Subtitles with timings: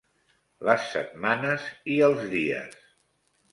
[0.69, 2.75] Les setmanes i els dies.